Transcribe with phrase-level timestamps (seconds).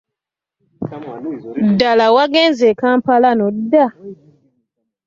[1.69, 3.85] Ddala wagenze e Kampala n'odda?